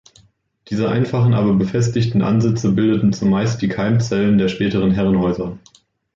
[0.71, 5.59] Diese einfachen, aber befestigten Ansitze bildeten zumeist die Keimzellen der späteren Herrenhäuser.